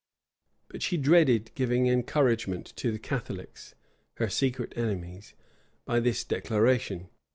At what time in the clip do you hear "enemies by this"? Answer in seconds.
4.75-6.23